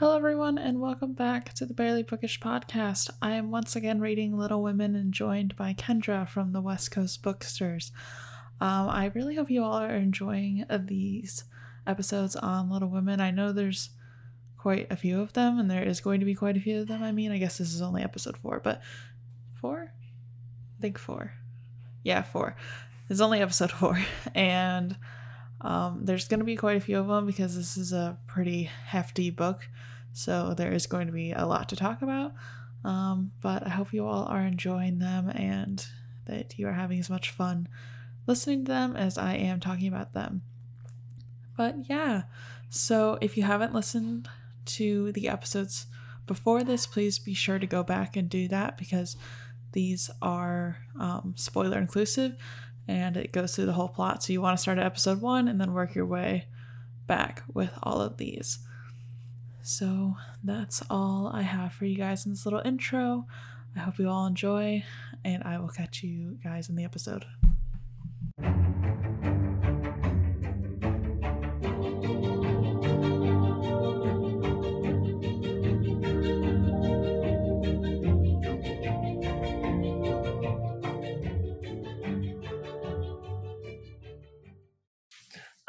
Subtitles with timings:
[0.00, 3.10] Hello, everyone, and welcome back to the Barely Bookish podcast.
[3.20, 7.22] I am once again reading Little Women and joined by Kendra from the West Coast
[7.22, 7.92] Booksters.
[8.62, 11.44] Um, I really hope you all are enjoying these
[11.86, 13.20] episodes on Little Women.
[13.20, 13.90] I know there's
[14.56, 16.88] quite a few of them, and there is going to be quite a few of
[16.88, 17.02] them.
[17.02, 18.80] I mean, I guess this is only episode four, but
[19.60, 19.92] four?
[20.78, 21.34] I think four.
[22.04, 22.56] Yeah, four.
[23.10, 23.98] It's only episode four,
[24.34, 24.96] and
[25.60, 28.64] um, there's going to be quite a few of them because this is a pretty
[28.64, 29.68] hefty book.
[30.12, 32.32] So there is going to be a lot to talk about.
[32.84, 35.84] Um, but I hope you all are enjoying them and
[36.26, 37.68] that you are having as much fun
[38.26, 40.42] listening to them as I am talking about them.
[41.56, 42.22] But yeah,
[42.70, 44.28] so if you haven't listened
[44.66, 45.86] to the episodes
[46.26, 49.16] before this, please be sure to go back and do that because
[49.72, 52.36] these are um, spoiler inclusive
[52.90, 54.20] and it goes through the whole plot.
[54.20, 56.48] So you want to start at episode one and then work your way
[57.06, 58.58] back with all of these.
[59.62, 63.26] So that's all I have for you guys in this little intro.
[63.76, 64.82] I hope you all enjoy,
[65.24, 67.26] and I will catch you guys in the episode.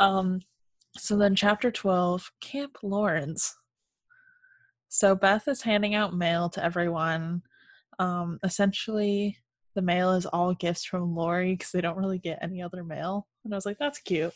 [0.02, 0.42] Um,
[0.98, 3.56] so then chapter 12, Camp Lawrence.
[4.90, 7.44] So Beth is handing out mail to everyone.
[8.00, 9.38] Um, essentially,
[9.76, 13.28] the mail is all gifts from Laurie because they don't really get any other mail.
[13.46, 14.34] And I was like, that's cute.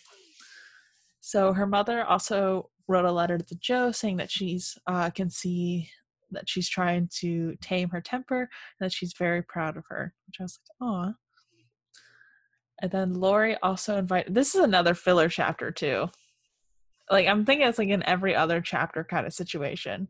[1.20, 5.90] So her mother also wrote a letter to Jo saying that she's uh, can see
[6.30, 10.14] that she's trying to tame her temper and that she's very proud of her.
[10.28, 11.14] Which I was like, aw.
[12.82, 14.34] And then Laurie also invited.
[14.34, 16.10] This is another filler chapter too.
[17.10, 20.08] Like I'm thinking it's like in every other chapter kind of situation.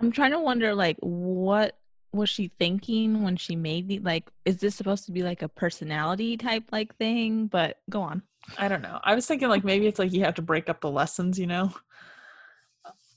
[0.00, 1.76] I'm trying to wonder, like, what
[2.12, 4.30] was she thinking when she made the like?
[4.44, 7.46] Is this supposed to be like a personality type like thing?
[7.46, 8.22] But go on.
[8.58, 8.98] I don't know.
[9.04, 11.46] I was thinking like maybe it's like you have to break up the lessons, you
[11.46, 11.72] know.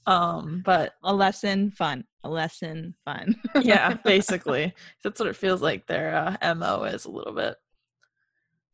[0.06, 2.04] Um, but a lesson, fun.
[2.24, 3.36] A lesson, fun.
[3.62, 5.86] yeah, basically, that's what it feels like.
[5.86, 7.56] Their uh, mo is a little bit.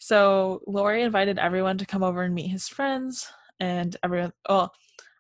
[0.03, 3.31] So Laurie invited everyone to come over and meet his friends,
[3.61, 4.33] and everyone.
[4.49, 4.73] Well,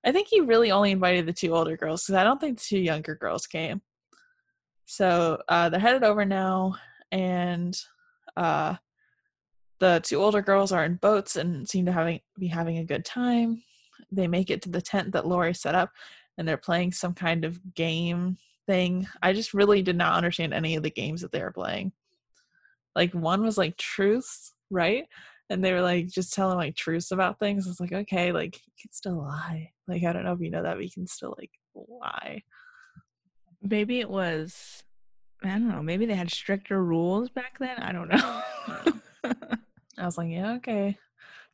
[0.04, 2.64] I think he really only invited the two older girls because I don't think the
[2.64, 3.82] two younger girls came.
[4.86, 6.76] So uh, they're headed over now,
[7.12, 7.78] and
[8.38, 8.76] uh,
[9.80, 13.04] the two older girls are in boats and seem to having be having a good
[13.04, 13.62] time.
[14.10, 15.92] They make it to the tent that Laurie set up,
[16.38, 19.06] and they're playing some kind of game thing.
[19.22, 21.92] I just really did not understand any of the games that they were playing.
[22.96, 25.06] Like one was like truths, right?
[25.50, 27.66] and they were like just telling like truths about things.
[27.66, 29.72] It's like, okay, like you can still lie.
[29.88, 32.44] Like I don't know if you know that, but you can still like lie.
[33.60, 34.84] Maybe it was
[35.42, 37.78] I don't know, maybe they had stricter rules back then.
[37.78, 38.42] I don't know.
[39.98, 40.96] I was like, yeah, okay.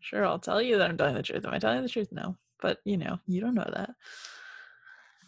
[0.01, 1.45] Sure, I'll tell you that I'm telling the truth.
[1.47, 2.09] Am I telling the truth?
[2.13, 2.37] No.
[2.61, 3.95] But you know, you don't know that.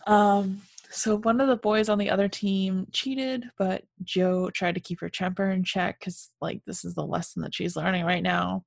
[0.06, 0.60] Um
[0.90, 5.00] so one of the boys on the other team cheated, but Jo tried to keep
[5.00, 8.64] her temper in check because like this is the lesson that she's learning right now.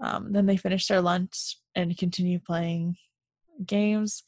[0.00, 2.96] Um, then they finished their lunch and continue playing
[3.66, 4.22] games.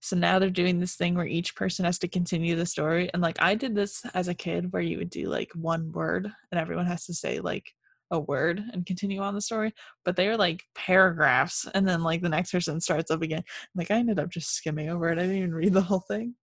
[0.00, 3.10] So now they're doing this thing where each person has to continue the story.
[3.12, 6.30] And like I did this as a kid where you would do like one word
[6.50, 7.72] and everyone has to say like
[8.10, 9.72] a word and continue on the story.
[10.04, 13.42] But they are like paragraphs and then like the next person starts up again.
[13.74, 15.18] Like I ended up just skimming over it.
[15.18, 16.34] I didn't even read the whole thing.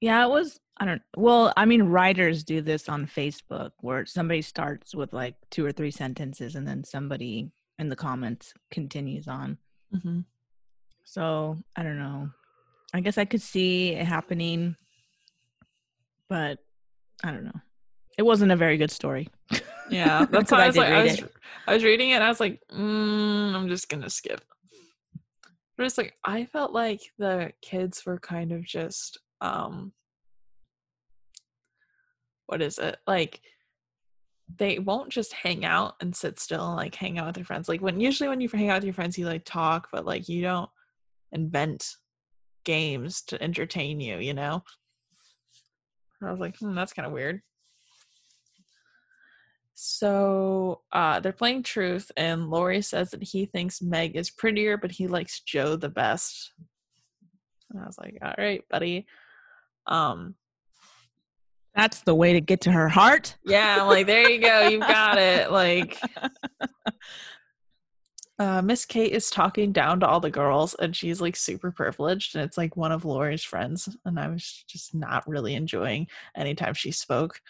[0.00, 4.42] Yeah, it was I don't well, I mean writers do this on Facebook where somebody
[4.42, 9.58] starts with like two or three sentences and then somebody in the comments continues on.
[9.94, 10.20] Mm-hmm.
[11.04, 12.28] So I don't know.
[12.92, 14.76] I guess I could see it happening,
[16.28, 16.58] but
[17.24, 17.60] I don't know.
[18.18, 19.28] It wasn't a very good story.
[19.90, 20.88] Yeah, that's what I was like.
[20.88, 21.24] I was,
[21.66, 24.40] I was reading it and I was like, mm, I'm just gonna skip.
[25.76, 29.92] But it's like I felt like the kids were kind of just um
[32.46, 32.96] what is it?
[33.06, 33.40] Like
[34.58, 37.68] they won't just hang out and sit still and like hang out with their friends.
[37.68, 40.28] Like when usually when you hang out with your friends, you like talk, but like
[40.28, 40.70] you don't
[41.32, 41.96] invent
[42.64, 44.62] games to entertain you, you know?
[46.22, 47.42] I was like, hmm, that's kind of weird.
[49.78, 54.90] So uh, they're playing Truth, and Laurie says that he thinks Meg is prettier, but
[54.90, 56.52] he likes Jo the best.
[57.70, 59.06] And I was like, all right, buddy.
[59.86, 60.34] Um,
[61.74, 63.36] that's the way to get to her heart.
[63.44, 65.52] Yeah, I'm like, there you go, you've got it.
[65.52, 66.00] Like,
[68.38, 72.34] uh, Miss Kate is talking down to all the girls, and she's like super privileged,
[72.34, 76.72] and it's like one of Laurie's friends, and I was just not really enjoying anytime
[76.72, 77.42] she spoke.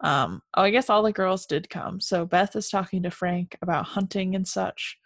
[0.00, 2.00] Um, oh, I guess all the girls did come.
[2.00, 4.98] So Beth is talking to Frank about hunting and such.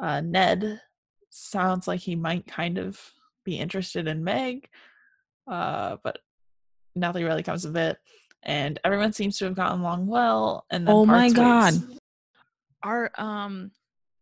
[0.00, 0.80] Uh, Ned
[1.30, 2.98] sounds like he might kind of
[3.44, 4.68] be interested in Meg,
[5.50, 6.18] uh, but
[6.94, 7.98] nothing really comes of it.
[8.42, 10.64] And everyone seems to have gotten along well.
[10.70, 11.74] And then Oh my Parks God.
[11.88, 12.00] waits-
[12.82, 13.72] Are um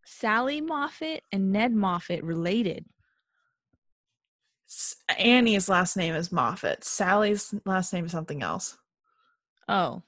[0.05, 2.85] Sally Moffat and Ned Moffat related?
[5.19, 6.83] Annie's last name is Moffat.
[6.85, 8.77] Sally's last name is something else.
[9.69, 10.03] Oh,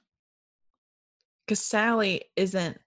[1.45, 2.77] Because Sally isn't.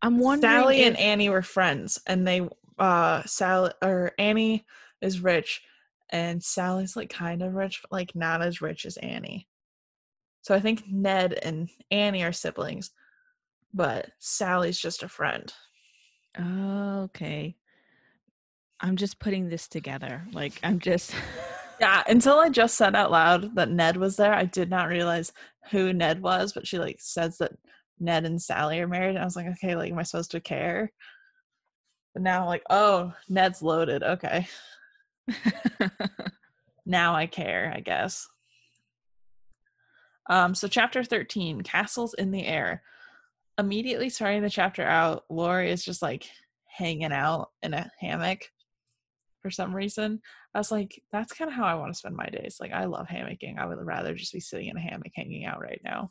[0.00, 0.52] I'm wondering.
[0.52, 2.48] Sally if, and Annie were friends, and they
[2.78, 4.64] uh Sally or Annie
[5.02, 5.62] is rich,
[6.10, 9.48] and Sally's like kind of rich, but like not as rich as Annie.
[10.42, 12.90] So I think Ned and Annie are siblings,
[13.74, 15.52] but Sally's just a friend.
[16.40, 17.56] Okay.
[18.80, 20.24] I'm just putting this together.
[20.32, 21.12] Like I'm just.
[21.80, 25.32] Yeah, until I just said out loud that Ned was there, I did not realize
[25.70, 27.52] who Ned was, but she like says that
[28.00, 29.10] Ned and Sally are married.
[29.10, 30.92] And I was like, okay, like, am I supposed to care?
[32.14, 34.02] But now like, oh, Ned's loaded.
[34.02, 34.46] Okay.
[36.88, 38.26] Now I care, I guess.
[40.30, 42.82] Um, so chapter 13, Castles in the Air.
[43.58, 46.30] Immediately starting the chapter out, Laurie is just like
[46.64, 48.40] hanging out in a hammock
[49.42, 50.22] for some reason.
[50.58, 52.56] I was like, that's kind of how I want to spend my days.
[52.60, 53.58] Like, I love hammocking.
[53.58, 56.10] I would rather just be sitting in a hammock hanging out right now.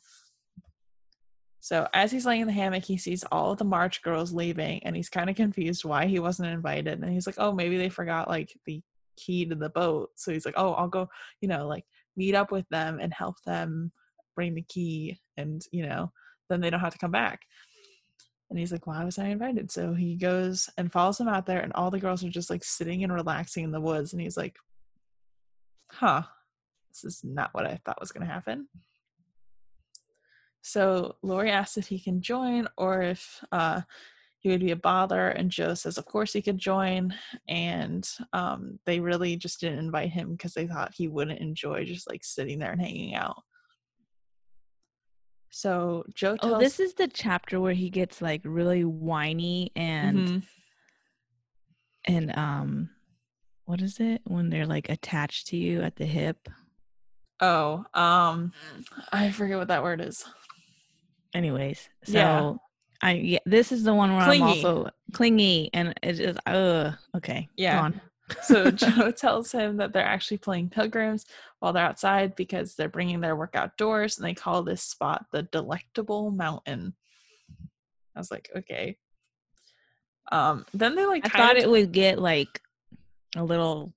[1.59, 4.81] So, as he's laying in the hammock, he sees all of the March girls leaving
[4.85, 7.03] and he's kind of confused why he wasn't invited.
[7.03, 8.81] And he's like, oh, maybe they forgot like the
[9.17, 10.11] key to the boat.
[10.15, 11.09] So, he's like, oh, I'll go,
[11.41, 11.83] you know, like
[12.15, 13.91] meet up with them and help them
[14.33, 15.19] bring the key.
[15.35, 16.09] And, you know,
[16.49, 17.41] then they don't have to come back.
[18.49, 19.71] And he's like, why was I invited?
[19.71, 22.63] So he goes and follows them out there, and all the girls are just like
[22.63, 24.13] sitting and relaxing in the woods.
[24.13, 24.57] And he's like,
[25.91, 26.23] huh,
[26.89, 28.67] this is not what I thought was going to happen.
[30.61, 33.81] So Laurie asks if he can join or if uh,
[34.39, 35.29] he would be a bother.
[35.29, 37.13] And Jo says, of course he could join.
[37.47, 42.09] And um, they really just didn't invite him because they thought he wouldn't enjoy just
[42.09, 43.44] like sitting there and hanging out.
[45.49, 50.27] So Jo tells oh, this is the chapter where he gets like really whiny and
[50.27, 50.44] Mhm.
[52.05, 52.89] and um,
[53.65, 56.47] what is it when they're like attached to you at the hip?
[57.39, 58.53] Oh, um,
[59.11, 60.25] I forget what that word is.
[61.33, 62.53] Anyways, so Yeah.
[63.01, 64.41] I yeah, this is the one where Clingy.
[64.44, 67.47] I'm also clingy and it's just uh okay.
[67.59, 67.79] go Yeah.
[67.79, 68.01] on.
[68.41, 71.25] So Jo tells him that they're actually playing pilgrims
[71.59, 75.44] while they're outside because they're bringing their work outdoors, and they call this spot the
[75.44, 76.94] Delectable Mountain.
[78.15, 78.98] I was like, okay.
[80.31, 82.62] Um, then they like I thought of- it would get like
[83.36, 83.94] a little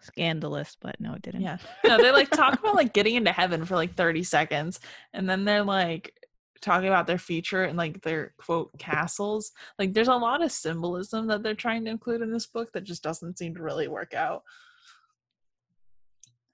[0.00, 1.42] scandalous, but no, it didn't.
[1.42, 1.58] Yeah.
[1.84, 4.80] no, they like talk about like getting into heaven for like 30 seconds
[5.12, 6.14] and then they're like
[6.60, 9.52] talking about their future and like their quote castles.
[9.78, 12.84] Like there's a lot of symbolism that they're trying to include in this book that
[12.84, 14.42] just doesn't seem to really work out.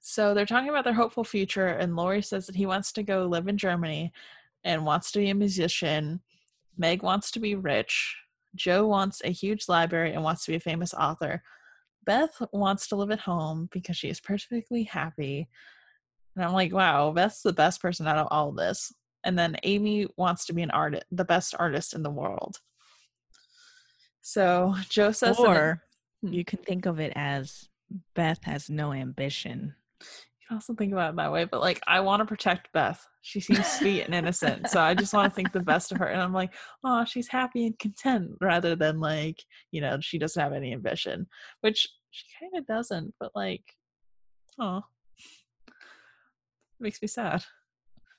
[0.06, 3.24] So they're talking about their hopeful future and Laurie says that he wants to go
[3.24, 4.12] live in Germany
[4.62, 6.20] and wants to be a musician.
[6.76, 8.14] Meg wants to be rich.
[8.54, 11.42] Jo wants a huge library and wants to be a famous author.
[12.04, 15.48] Beth wants to live at home because she is perfectly happy.
[16.36, 18.92] And I'm like, wow, Beth's the best person out of all of this.
[19.24, 22.58] And then Amy wants to be an artist, the best artist in the world.
[24.20, 25.82] So Jo says, Or
[26.20, 26.34] Hmm.
[26.34, 27.70] you can think of it as
[28.14, 29.74] Beth has no ambition.
[30.00, 33.04] You can also think about it that way, but like, I want to protect Beth.
[33.22, 34.68] She seems sweet and innocent.
[34.68, 36.06] So I just want to think the best of her.
[36.06, 36.52] And I'm like,
[36.84, 41.26] oh, she's happy and content rather than like, you know, she doesn't have any ambition,
[41.62, 43.64] which she kind of doesn't, but like,
[44.60, 44.82] oh,
[46.78, 47.44] makes me sad.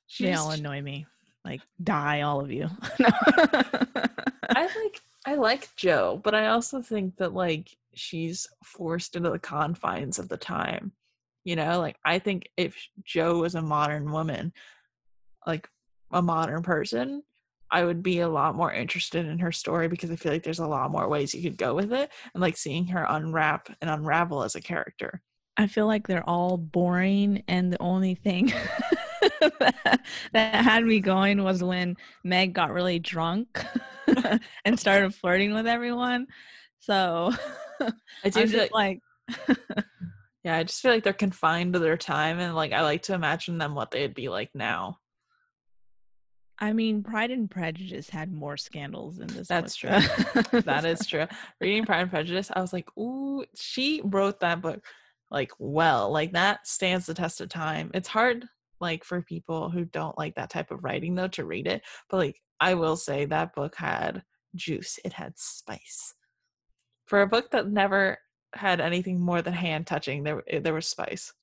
[0.07, 1.05] She they all annoy me.
[1.43, 2.67] Like die, all of you.
[2.99, 9.39] I like I like Jo, but I also think that like she's forced into the
[9.39, 10.91] confines of the time.
[11.45, 14.51] You know, like I think if Jo was a modern woman,
[15.47, 15.69] like
[16.11, 17.23] a modern person,
[17.71, 20.59] I would be a lot more interested in her story because I feel like there's
[20.59, 23.89] a lot more ways you could go with it and like seeing her unwrap and
[23.89, 25.21] unravel as a character.
[25.57, 28.51] I feel like they're all boring, and the only thing
[29.39, 30.01] that,
[30.33, 33.63] had me going was when Meg got really drunk
[34.65, 36.27] and started flirting with everyone.
[36.79, 37.31] So
[37.79, 38.99] I do I'm just like,
[40.45, 43.15] yeah, I just feel like they're confined to their time and like I like to
[43.15, 44.99] imagine them what they'd be like now.
[46.59, 49.47] I mean, Pride and Prejudice had more scandals than this.
[49.47, 49.89] That's true.
[49.89, 51.25] that is true.
[51.59, 54.85] Reading Pride and Prejudice, I was like, ooh, she wrote that book
[55.31, 56.11] like well.
[56.11, 57.89] Like that stands the test of time.
[57.95, 58.45] It's hard
[58.79, 61.81] like for people who don't like that type of writing though to read it.
[62.07, 64.21] But like I will say that book had
[64.53, 64.99] juice.
[65.03, 66.13] It had spice.
[67.07, 68.19] For a book that never
[68.55, 71.33] had anything more than hand touching, there eh, there was spice.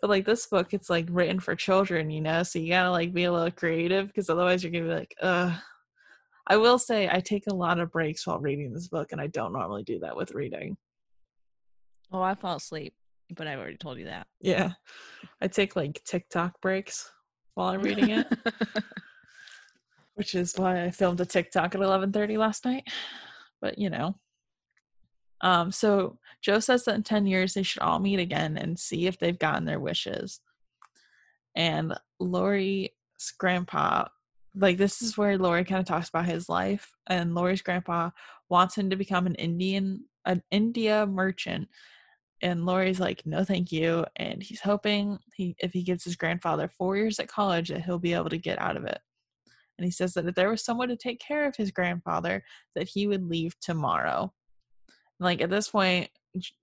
[0.00, 3.12] But like this book, it's like written for children, you know, so you gotta like
[3.12, 5.52] be a little creative because otherwise you're gonna be like, ugh.
[6.46, 9.28] I will say I take a lot of breaks while reading this book, and I
[9.28, 10.76] don't normally do that with reading.
[12.12, 12.94] oh, I fall asleep,
[13.36, 14.26] but I've already told you that.
[14.40, 14.72] Yeah.
[15.40, 17.10] I take like TikTok breaks
[17.54, 18.26] while I'm reading it,
[20.14, 22.88] which is why I filmed a TikTok at 11:30 last night.
[23.60, 24.16] But, you know.
[25.40, 29.06] Um so Jo says that in 10 years they should all meet again and see
[29.06, 30.40] if they've gotten their wishes.
[31.54, 32.90] And Laurie's
[33.38, 34.06] grandpa
[34.54, 38.10] like this is where Laurie kind of talks about his life and Laurie's grandpa
[38.48, 41.68] wants him to become an Indian an India merchant
[42.42, 44.04] and Laurie's like, no, thank you.
[44.16, 47.98] And he's hoping he, if he gives his grandfather four years at college, that he'll
[47.98, 48.98] be able to get out of it.
[49.78, 52.42] And he says that if there was someone to take care of his grandfather,
[52.74, 54.32] that he would leave tomorrow.
[55.20, 56.10] Like at this point,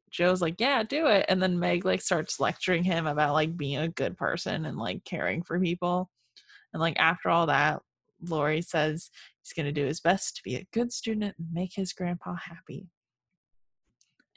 [0.09, 1.25] Jo's like, yeah, do it.
[1.29, 5.03] And then Meg like starts lecturing him about like being a good person and like
[5.05, 6.09] caring for people.
[6.73, 7.81] And like after all that,
[8.27, 9.11] Laurie says
[9.41, 12.35] he's going to do his best to be a good student and make his grandpa
[12.35, 12.87] happy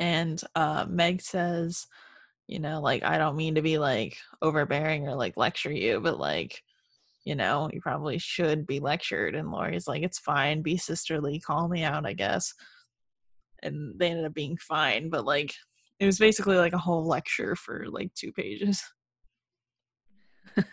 [0.00, 1.86] and uh meg says
[2.48, 6.18] you know like i don't mean to be like overbearing or like lecture you but
[6.18, 6.62] like
[7.24, 11.68] you know you probably should be lectured and laurie's like it's fine be sisterly call
[11.68, 12.52] me out i guess
[13.62, 15.55] and they ended up being fine but like
[15.99, 18.83] it was basically like a whole lecture for like two pages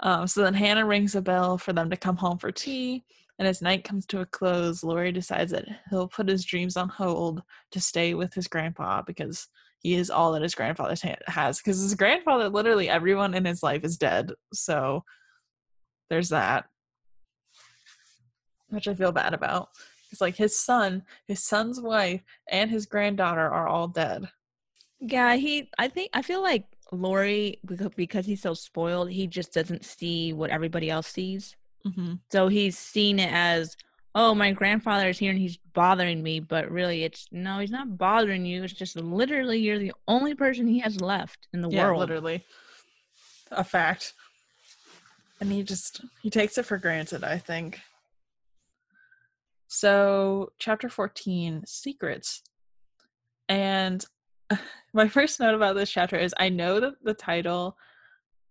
[0.00, 3.04] um, so then hannah rings a bell for them to come home for tea
[3.38, 6.88] and as night comes to a close, Laurie decides that he'll put his dreams on
[6.88, 7.42] hold
[7.72, 9.48] to stay with his grandpa because
[9.80, 10.94] he is all that his grandfather
[11.26, 11.58] has.
[11.58, 14.30] Because his grandfather, literally everyone in his life is dead.
[14.52, 15.02] So
[16.08, 16.66] there's that,
[18.68, 19.70] which I feel bad about.
[20.12, 24.28] It's like his son, his son's wife, and his granddaughter are all dead.
[25.00, 25.70] Yeah, he.
[25.78, 27.58] I think I feel like Laurie
[27.96, 31.56] because he's so spoiled, he just doesn't see what everybody else sees.
[31.86, 32.14] Mm-hmm.
[32.30, 33.76] So he's seen it as,
[34.14, 36.38] oh, my grandfather is here and he's bothering me.
[36.40, 38.62] But really, it's no, he's not bothering you.
[38.62, 42.00] It's just literally you're the only person he has left in the Yeah, world.
[42.00, 42.44] literally.
[43.50, 44.12] A fact.
[45.40, 47.80] And he just he takes it for granted, I think.
[49.74, 52.42] So, chapter 14, secrets.
[53.48, 54.04] And
[54.92, 57.78] my first note about this chapter is I know that the title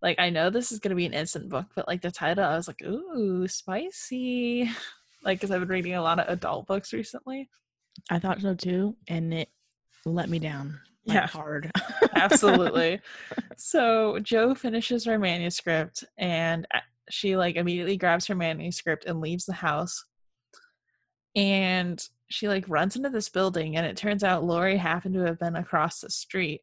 [0.02, 2.44] like I know this is going to be an instant book, but like the title
[2.44, 4.70] I was like, "Ooh, spicy."
[5.24, 7.48] Like cuz I've been reading a lot of adult books recently.
[8.10, 9.50] I thought so too, and it
[10.04, 10.80] let me down.
[11.06, 11.28] Like, Yeah.
[11.28, 11.70] hard.
[12.16, 13.00] Absolutely.
[13.58, 16.80] so Jo finishes her manuscript and uh,
[17.12, 20.04] she like immediately grabs her manuscript and leaves the house.
[21.36, 25.40] And she like runs into this building and it turns out Laurie happened to have
[25.40, 26.62] been across the street.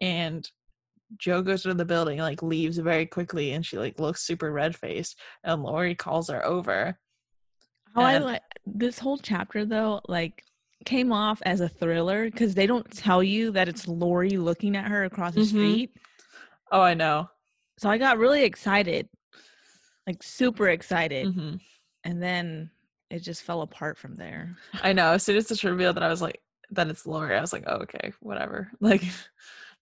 [0.00, 0.48] And
[1.18, 4.76] Jo goes into the building, like leaves very quickly, and she like looks super red
[4.76, 5.18] faced.
[5.44, 6.98] And Laurie calls her over.
[7.94, 10.44] How I like this whole chapter though, like
[10.84, 14.86] came off as a thriller because they don't tell you that it's Laurie looking at
[14.86, 15.46] her across the Mhm.
[15.48, 15.92] street.
[16.72, 17.28] Oh, I know.
[17.78, 19.08] So I got really excited,
[20.06, 21.56] like super excited, hmm
[22.04, 22.70] and then
[23.10, 24.56] it just fell apart from there.
[24.82, 25.12] I know.
[25.12, 26.40] As soon as it's revealed that I was like,
[26.70, 28.70] that it's Laurie, I was like, oh, okay, whatever.
[28.80, 29.02] Like,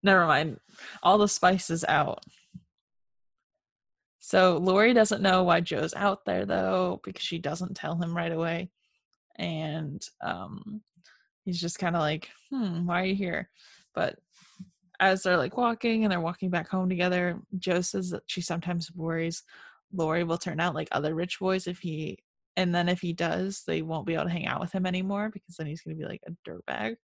[0.02, 0.58] never mind.
[1.02, 2.25] All the spice is out.
[4.20, 8.32] So Laurie doesn't know why Jo's out there though, because she doesn't tell him right
[8.32, 8.70] away.
[9.37, 10.82] And um
[11.44, 13.49] he's just kind of like, hmm, why are you here?
[13.94, 14.18] But
[15.00, 18.92] as they're like walking and they're walking back home together, Jo says that she sometimes
[18.94, 19.44] worries
[19.92, 22.18] Laurie will turn out like other rich boys if he
[22.58, 25.30] and then if he does, they won't be able to hang out with him anymore
[25.32, 26.96] because then he's gonna be like a dirtbag.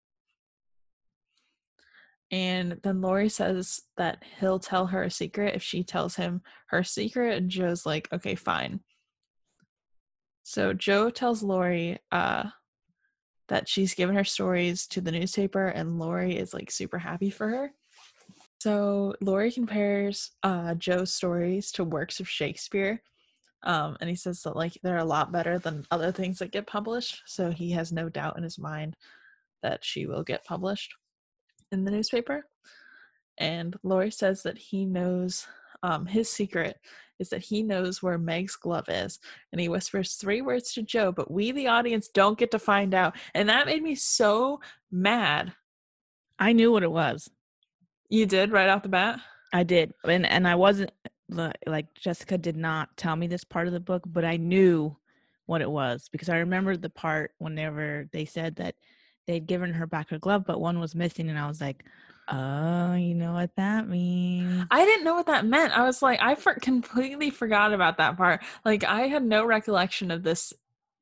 [2.32, 6.82] And then Laurie says that he'll tell her a secret if she tells him her
[6.82, 8.80] secret, and Jo's like, okay, fine.
[10.42, 12.50] So Jo tells Laurie uh,
[13.46, 17.48] that she's given her stories to the newspaper, and Laurie is like super happy for
[17.48, 17.72] her.
[18.58, 23.00] So Laurie compares uh, Jo's stories to works of Shakespeare,
[23.64, 26.66] um, and he says that like they're a lot better than other things that get
[26.66, 27.22] published.
[27.26, 28.94] So he has no doubt in his mind
[29.62, 30.94] that she will get published
[31.72, 32.46] in the newspaper.
[33.38, 35.46] And Laurie says that he knows
[35.82, 36.78] um, his secret
[37.18, 39.20] is that he knows where Meg's glove is,
[39.52, 42.92] and he whispers three words to Jo, but we, the audience, don't get to find
[42.94, 45.52] out, and that made me so mad.
[46.38, 47.30] I knew what it was.
[48.08, 49.20] You did right off the bat.
[49.52, 50.90] I did, and and I wasn't
[51.28, 54.96] like Jessica did not tell me this part of the book, but I knew
[55.46, 58.74] what it was because I remembered the part whenever they said that
[59.26, 61.84] they'd given her back her glove, but one was missing, and I was like,
[62.28, 65.76] "Oh, you know what that means." I didn't know what that meant.
[65.76, 68.42] I was like, I for- completely forgot about that part.
[68.64, 70.52] Like, I had no recollection of this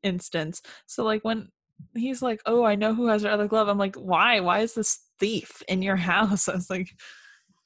[0.03, 0.63] instance.
[0.87, 1.49] So, like, when
[1.95, 4.41] he's like, "Oh, I know who has her other glove," I'm like, "Why?
[4.41, 6.91] Why is this thief in your house?" I was like,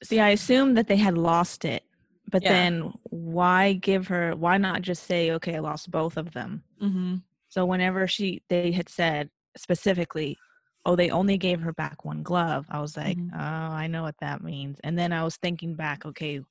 [0.03, 1.83] See, I assumed that they had lost it,
[2.29, 2.49] but Yeah.
[2.49, 4.35] then why give her?
[4.35, 6.63] Why not just say, "Okay, I lost both of them"?
[6.81, 7.15] mm-hmm.
[7.49, 10.37] So whenever she they had said specifically,
[10.85, 13.31] oh, they only gave her back one glove, I was like, Mhm.
[13.33, 13.37] oh,
[13.83, 14.79] I know what that means.
[14.83, 16.41] And then I was thinking back, okay,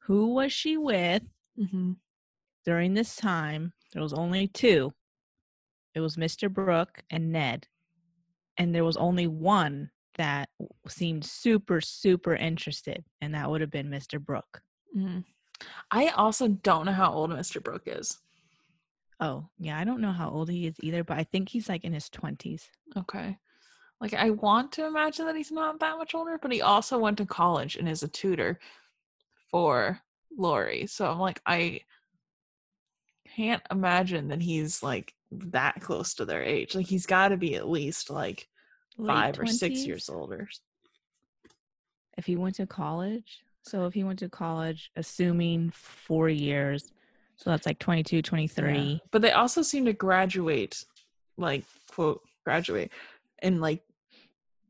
[0.00, 1.22] who was she with
[1.58, 1.92] Mm-hmm.
[2.64, 3.72] during this time?
[3.92, 4.92] There was only two.
[5.94, 6.52] It was Mr.
[6.52, 7.66] Brooke and Ned.
[8.56, 10.48] And there was only one that
[10.88, 14.20] seemed super, super interested, and that would have been Mr.
[14.20, 14.62] Brooke.
[14.96, 15.20] Mm-hmm.
[15.90, 17.62] I also don't know how old Mr.
[17.62, 18.18] Brooke is.
[19.20, 21.84] Oh, yeah, I don't know how old he is either, but I think he's like
[21.84, 22.68] in his 20s.
[22.96, 23.36] Okay.
[24.00, 27.18] Like I want to imagine that he's not that much older, but he also went
[27.18, 28.60] to college and is a tutor
[29.50, 30.00] for
[30.36, 30.86] Laurie.
[30.86, 31.80] So I'm like, I
[33.34, 36.76] can't imagine that he's like that close to their age.
[36.76, 38.46] Like he's got to be at least like
[38.96, 40.48] Late five or six years older.
[42.16, 46.90] if he went to college so if he went to college assuming four years
[47.36, 48.98] so that's like 22 23 Yeah.
[49.12, 50.84] But they also seem to graduate,
[51.36, 52.90] like quote graduate,
[53.42, 53.84] in like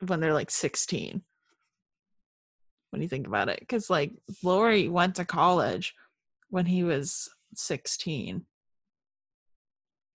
[0.07, 1.23] when they're like 16.
[2.91, 4.13] When you think about it, because like
[4.43, 5.95] Laurie went to college
[6.51, 8.45] when he was 16.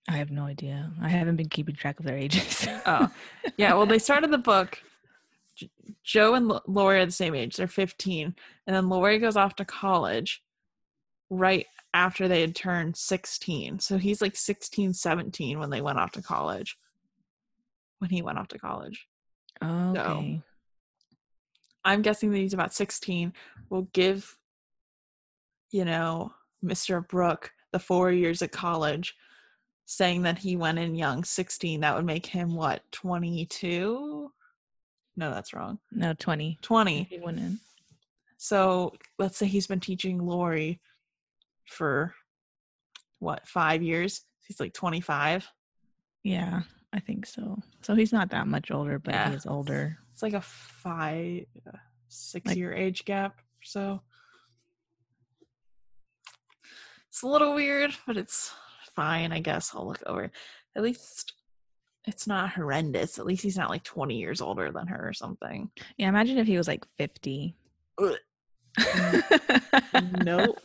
[0.10, 3.10] i have no idea i haven't been keeping track of their ages Oh,
[3.58, 3.74] yeah.
[3.74, 4.80] Well, they started the book.
[6.04, 7.56] Jo and Laurie are the same age.
[7.56, 8.36] They're 15.
[8.68, 10.44] And then Laurie goes off to college
[11.30, 13.80] right after they had turned 16.
[13.80, 16.78] So he's like 16, 17 when they went off to college.
[18.00, 19.08] When he went off to college.
[19.62, 20.44] okay
[21.86, 23.34] I'm guessing that he's about 16.
[23.70, 24.38] We'll give,
[25.72, 27.06] you know, Mr.
[27.08, 29.16] Brooke the four years at college,
[29.86, 31.82] saying that he went in young, 16.
[31.82, 34.32] That would make him what, 22?
[35.16, 35.80] No, that's wrong.
[35.92, 37.04] no 20 20.
[37.04, 37.60] he went in
[38.38, 40.80] So let's say he's been teaching Laurie
[41.68, 42.14] for
[43.20, 44.22] what, five years?
[44.48, 45.48] He's like 25.
[46.24, 46.62] yeah
[46.96, 49.30] i think so so he's not that much older but Yeah.
[49.30, 53.40] he is older It's like a five, uh, six Like- year age gap.
[53.64, 54.02] So
[57.10, 58.52] it's a little weird, but it's
[58.96, 59.32] fine.
[59.32, 60.32] I guess I'll look over.
[60.76, 61.34] At least
[62.06, 63.18] it's not horrendous.
[63.20, 65.70] At least he's not like 20 years older than her or something.
[65.98, 67.56] yeah imagine if he was like 50
[68.02, 68.16] Ugh.
[70.24, 70.60] Nope.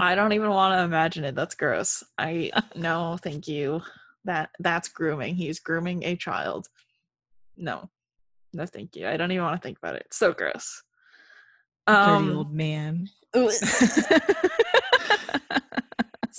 [0.00, 1.34] I don't even want to imagine it.
[1.34, 2.02] That's gross.
[2.16, 3.82] I no, thank you.
[4.24, 5.34] That that's grooming.
[5.34, 6.68] He's grooming a child.
[7.56, 7.90] No.
[8.52, 9.06] No, thank you.
[9.06, 10.04] I don't even want to think about it.
[10.06, 10.82] It's so gross.
[11.86, 13.08] dirty Um, old man.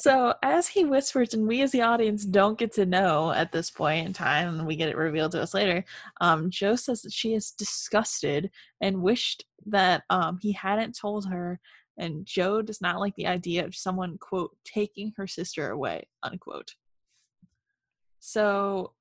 [0.01, 3.69] so as he whispers, and we as the audience don't get to know at this
[3.69, 5.85] point in time, and we get it revealed to us later.
[6.19, 8.49] Um, Jo says that she is disgusted
[8.81, 11.59] and wished that um, he hadn't told her.
[11.97, 16.73] And Jo does not like the idea of someone quote taking her sister away unquote.
[18.19, 18.93] So,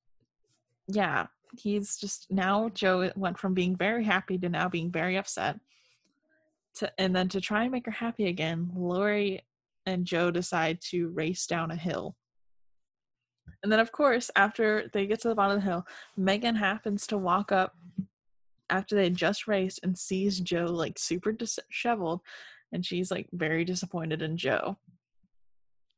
[0.86, 5.58] yeah, he's just now Jo went from being very happy to now being very upset.
[6.74, 9.40] To, and then to try and make her happy again, Laurie
[9.90, 12.16] and Jo decide to race down a hill.
[13.62, 17.06] And then, of course, after they get to the bottom of the hill, Megan happens
[17.08, 17.74] to walk up
[18.70, 22.20] after they just raced and sees Jo like super disheveled.
[22.72, 24.78] And she's like very disappointed in Jo.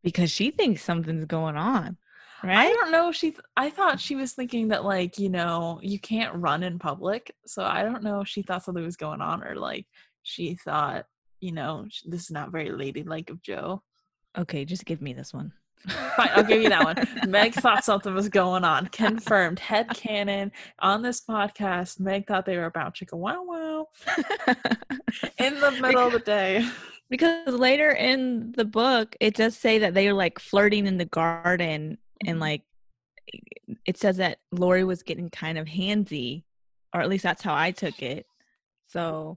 [0.03, 1.99] because she thinks something's going on
[2.43, 2.57] Right?
[2.57, 3.11] I don't know.
[3.11, 6.63] if She, th- I thought she was thinking that like you know you can't run
[6.65, 7.35] in public.
[7.47, 9.87] So I don't know if she thought something was going on or like
[10.25, 11.07] she thought
[11.43, 13.83] you know this is not very ladylike of Jo.
[14.39, 15.53] okay just give me this one
[16.17, 17.09] Fine, I'll give you that one.
[17.29, 18.87] Meg thought something was going on.
[18.87, 19.59] Confirmed.
[19.59, 21.99] Head canon on this podcast.
[21.99, 23.89] Meg thought they were about chicka wow wow
[25.39, 26.65] in the middle of the day.
[27.11, 31.05] because later in the book it does say that they were like flirting in the
[31.05, 32.41] garden and Mhm.
[32.41, 32.63] like
[33.85, 36.45] it says that Laurie was getting kind of handsy
[36.95, 38.25] or at least that's how I took it
[38.87, 39.37] so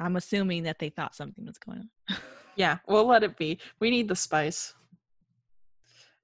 [0.00, 2.16] I'm assuming that they thought something was going on.
[2.56, 3.58] Yeah, we'll let it be.
[3.78, 4.74] We need the spice.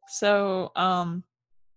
[0.09, 1.25] So, um,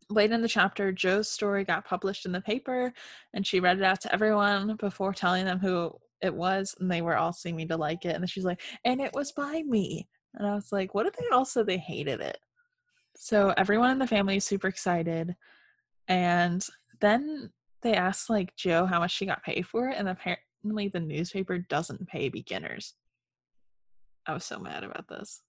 [0.10, 2.92] late in the chapter, Jo's story got published in the paper,
[3.34, 7.02] and she read it out to everyone before telling them who it was, and they
[7.02, 8.16] were all seeming to like it.
[8.16, 11.16] And then she's like, "And it was by me." And I was like, "What if
[11.16, 12.40] they also they hated it?"
[13.16, 15.36] So everyone in the family is super excited,
[16.08, 16.66] and
[17.00, 20.10] then they asked like Jo how much she got paid for it, and
[20.62, 22.94] apparently the newspaper doesn't pay beginners.
[24.26, 25.42] I was so mad about this.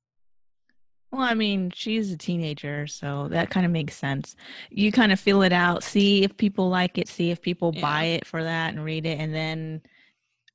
[1.13, 4.37] Well, I mean, she's a teenager, so that kind of makes sense.
[4.71, 7.81] You kind of feel it out, see if people like it, see if people Yeah.
[7.81, 9.83] buy it for that and read it, and then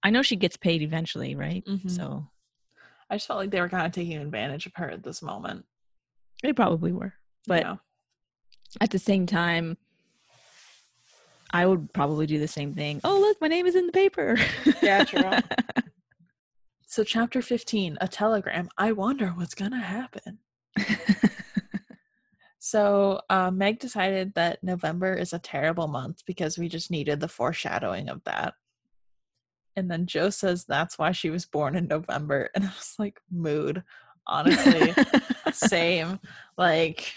[0.02, 1.66] I know she gets paid eventually, right?
[1.66, 1.90] Mhm.
[1.92, 2.30] So
[3.10, 5.66] I just felt like they were kind of taking advantage of her at this moment.
[6.44, 7.14] they probably were.
[7.48, 7.78] But Yeah.
[8.82, 9.78] at the same time,
[11.56, 13.00] I would probably do the same thing.
[13.06, 14.38] Oh, look, my name is in the paper.
[14.82, 15.32] Yeah, true.
[16.88, 18.70] So, chapter 15, a telegram.
[18.78, 20.40] I wonder what's going to happen.
[22.66, 27.28] So, uh, Meg decided that November is a terrible month because we just needed the
[27.28, 28.56] foreshadowing of that.
[29.76, 32.50] And then Jo says that's why she was born in November.
[32.56, 33.84] And I was like, mood.
[34.26, 34.96] Honestly,
[35.54, 36.20] same.
[36.58, 37.14] Like,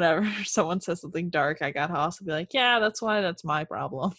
[0.00, 3.64] whenever someone says something dark, I gotta also be like, yeah, that's why that's my
[3.64, 4.12] problem.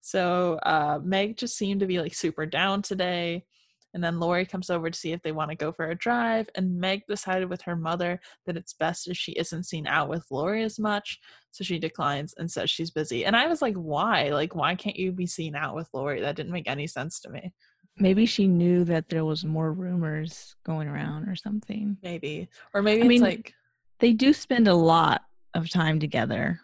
[0.00, 3.44] So uh, Meg just seemed to be like super down today.
[3.92, 6.48] And then Laurie comes over to see if they want to go for a drive.
[6.54, 10.24] And Meg decided with her mother that it's best if she isn't seen out with
[10.30, 11.18] Laurie as much.
[11.50, 13.24] So she declines and says she's busy.
[13.24, 14.28] And I was like, why?
[14.28, 16.20] Like, why can't you be seen out with Laurie?
[16.20, 17.52] That didn't make any sense to me.
[17.98, 21.98] Maybe she knew that there was more rumors going around or something.
[22.00, 22.48] Maybe.
[22.72, 23.54] Or maybe I it's mean, like,
[24.00, 25.22] They do spend a lot
[25.54, 26.60] of time together.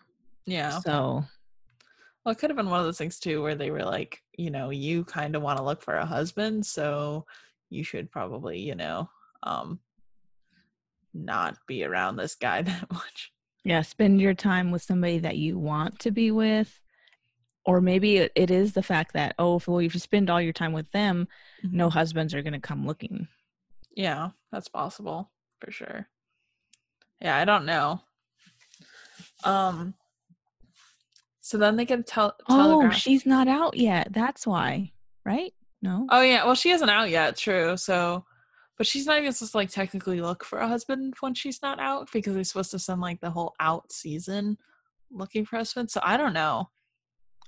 [0.46, 0.80] yeah.
[0.80, 1.24] So
[2.24, 4.50] Well, it could have been one of those things too, where they were like, you
[4.50, 7.26] know, you kind of want to look for a husband, so
[7.70, 9.08] you should probably, you know,
[9.42, 9.80] um,
[11.14, 13.32] not be around this guy that much.
[13.64, 16.80] yeah, spend your time with somebody that you want to be with.
[17.64, 20.40] Or maybe it, it is the fact that, oh, if, well, if you spend all
[20.40, 21.26] your time with them,
[21.64, 23.26] no husbands are going to come looking.
[23.96, 26.06] Yeah, that's possible for sure.
[27.20, 28.00] Yeah, I don't know.
[29.44, 29.94] Um.
[31.40, 34.08] So then they get a tel- Oh, she's not out yet.
[34.12, 34.92] That's why,
[35.24, 35.54] right?
[35.80, 36.06] No.
[36.10, 37.76] Oh yeah, well she isn't out yet, true.
[37.76, 38.24] So
[38.76, 41.78] but she's not even supposed to like technically look for a husband when she's not
[41.80, 44.58] out because they're supposed to send like the whole out season
[45.10, 45.90] looking for a husband.
[45.90, 46.68] So I don't know.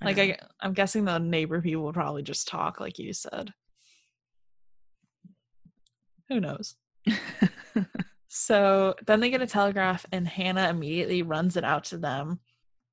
[0.00, 0.22] I Like know.
[0.22, 3.52] I I'm guessing the neighbor people will probably just talk like you said.
[6.28, 6.76] Who knows?
[8.29, 12.41] So then they get a telegraph, and Hannah immediately runs it out to them.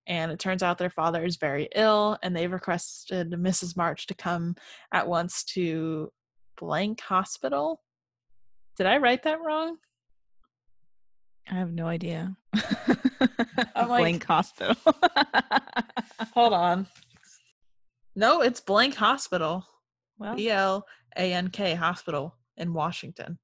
[0.08, 3.76] And it turns out their father is very ill, and they've requested Mrs.
[3.76, 4.56] March to come
[4.93, 6.12] at once to
[6.58, 7.82] blank hospital.
[8.78, 9.78] Did I write that wrong?
[11.50, 12.36] I have no idea.
[13.76, 14.76] I'm like- Blank hospital.
[16.34, 16.88] Hold on.
[18.15, 19.65] No, it's blank hospital.
[20.17, 20.86] well, B L
[21.17, 23.38] A N K hospital in Washington.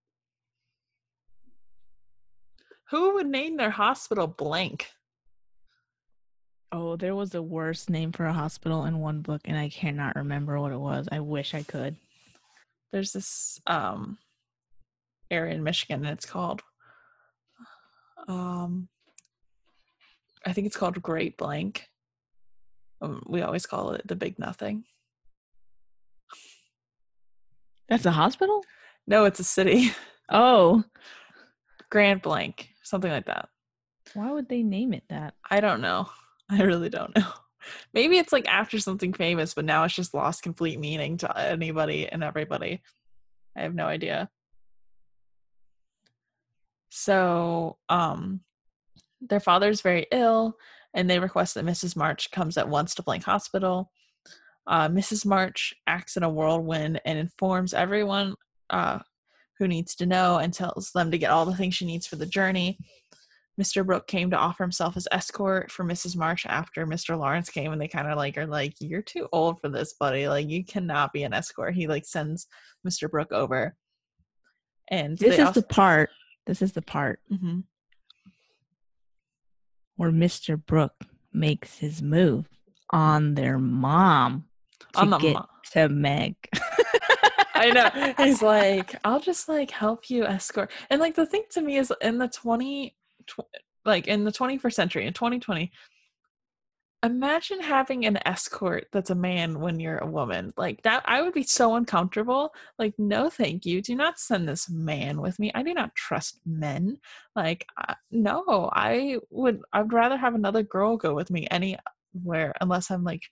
[2.92, 4.88] Who would name their hospital blank?
[6.74, 10.16] oh, there was a worse name for a hospital in one book, and I cannot
[10.16, 11.08] remember what it was.
[11.12, 11.98] I wish I could.
[12.92, 14.18] there's this um
[15.30, 16.62] area in Michigan and it's called
[18.28, 18.90] um
[20.46, 21.88] I think it's called Great Blank.
[23.02, 24.84] Um, we always call it the Big Nothing.
[27.90, 28.64] That's a hospital?
[29.08, 29.92] No, it's a city.
[30.34, 30.86] Oh,
[31.90, 33.50] Grand Blank, something like that.
[34.14, 35.34] why would they name it that?
[35.50, 36.10] I don't know.
[36.50, 37.32] I really don't know.
[37.94, 42.08] Maybe it's like after something famous, but now it's just lost complete meaning to anybody
[42.08, 42.82] and everybody.
[43.56, 44.30] I have no idea.
[46.90, 48.42] So, um,
[49.22, 50.58] their father's very ill,
[50.94, 51.96] and they request that Mrs.
[51.96, 53.92] March comes at once to Blank Hospital.
[54.68, 55.26] Uh, Mrs.
[55.26, 58.36] March acts in a whirlwind and informs everyone
[58.72, 59.00] uh,
[59.62, 62.16] who needs to know and tells them to get all the things she needs for
[62.16, 62.80] the journey.
[63.62, 63.86] Mr.
[63.86, 66.18] Brooke came to offer himself as escort for Mrs.
[66.18, 67.16] March after Mr.
[67.16, 70.28] Lawrence came, and they kind of like are like, "You're too old for this, buddy.
[70.28, 72.48] Like, you cannot be an escort." He like sends
[72.88, 73.08] Mr.
[73.08, 73.76] Brooke over,
[74.90, 76.10] and This is also- the part.
[76.48, 77.60] This is the part mm-hmm.
[79.96, 80.60] where Mr.
[80.66, 82.48] Brooke makes his move
[82.90, 84.46] on their mom
[84.94, 86.36] to On the get mo- to Meg.
[87.62, 88.14] I know.
[88.24, 90.72] He's like, I'll just like help you escort.
[90.90, 92.96] And like the thing to me is in the 20
[93.28, 93.40] tw-
[93.86, 95.72] like in the 21st century in 2020
[97.04, 100.54] imagine having an escort that's a man when you're a woman.
[100.56, 102.54] Like that i would be so uncomfortable.
[102.78, 103.82] Like no thank you.
[103.82, 105.52] Do not send this man with me.
[105.56, 106.98] I do not trust men.
[107.36, 112.92] Like uh, no i would i'd rather have another girl go with me anywhere unless
[112.92, 113.24] i'm like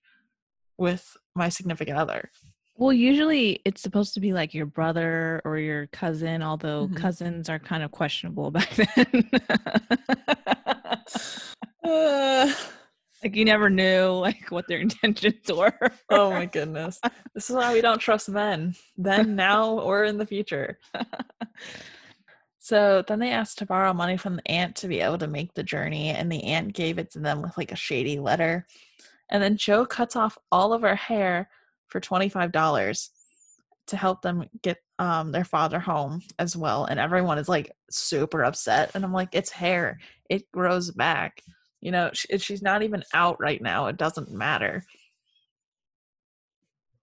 [0.78, 2.32] with my significant other
[2.80, 6.96] Well, usually it's supposed to be like your brother or your cousin, although Mhm.
[6.96, 9.30] cousins are kind of questionable back then.
[11.84, 12.54] Uh,
[13.24, 15.74] like you never knew like what their intentions were.
[16.10, 17.02] oh my goodness
[17.34, 20.80] this is why we don't trust men then now or in the future
[22.62, 25.54] So then they asked to borrow money from the aunt to be able to make
[25.56, 28.68] the journey, and the aunt gave it to them with like a shady letter.
[29.32, 31.50] And then Jo cuts off all of her hair
[31.90, 33.10] for $25
[33.88, 36.86] to help them get um, their father home as well.
[36.86, 38.92] And everyone is like super upset.
[38.94, 40.00] And I'm like, it's hair,
[40.30, 41.42] it grows back.
[41.82, 43.88] You know, sh- she's not even out right now.
[43.88, 44.84] It doesn't matter.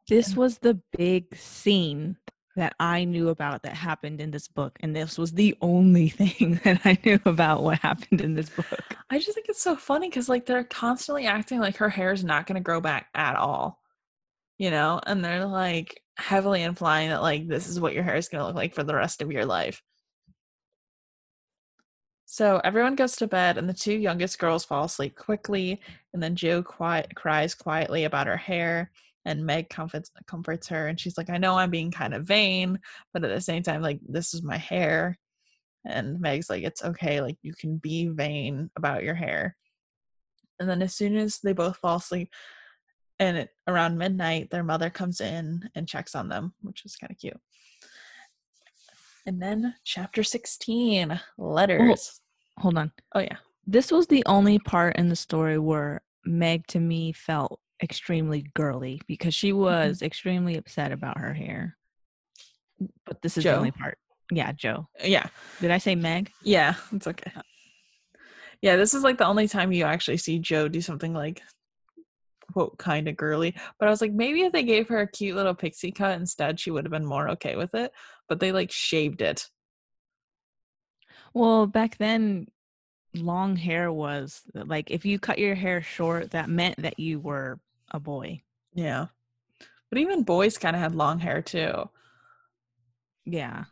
[0.09, 2.17] This was the big scene
[2.57, 4.79] that I knew about that happened in this book.
[4.81, 8.97] And this was the only thing that I knew about what happened in this book.
[9.11, 12.25] I just think it's so funny because like they're constantly acting like her hair is
[12.25, 13.81] not going to grow back at all,
[14.59, 18.29] you know, and they're like heavily implying that like this is what your hair is
[18.29, 19.83] going to look like for the rest of your life.
[22.27, 25.81] So everyone goes to bed, and the two youngest girls fall asleep quickly.
[26.13, 28.91] And then Jo quiet cries quietly about her hair,
[29.25, 32.81] and Meg comforts comforts her, and she's like, "I know I'm being kind of vain,
[33.13, 35.17] but at the same time, like this is my hair."
[35.85, 39.57] And Meg's like, "It's okay, like you can be vain about your hair."
[40.59, 42.31] And then as soon as they both fall asleep,
[43.19, 47.11] and it, around midnight, their mother comes in and checks on them, which is kind
[47.11, 47.41] of cute.
[49.27, 52.21] And then chapter 16, letters.
[52.59, 52.93] Hold on.
[53.15, 53.37] Oh yeah.
[53.67, 59.01] This was the only part in the story where Meg to me felt extremely girly
[59.07, 59.61] because she mm-hmm.
[59.61, 61.77] was extremely upset about her hair.
[63.05, 63.53] But this is Jo?
[63.53, 63.99] the only part.
[64.31, 64.89] Yeah, Jo.
[65.03, 65.27] Yeah.
[65.61, 66.31] Did I say Meg?
[66.43, 67.33] Yeah, it's okay.
[67.35, 67.43] Uh.
[68.63, 71.43] Yeah, this is like the only time you actually see Jo do something like
[72.57, 73.55] quote kind of girly.
[73.79, 76.59] But I was like, maybe if they gave her a cute little pixie cut instead,
[76.59, 77.93] she would have been more okay with it.
[78.31, 79.47] But they like shaved it.
[81.35, 82.47] Well, back then,
[83.15, 87.61] long hair was like if you cut your hair short, that meant that you were
[87.91, 88.41] a boy.
[88.73, 89.09] Yeah.
[89.91, 91.91] But even boys kind of had long hair too.
[93.27, 93.65] Yeah.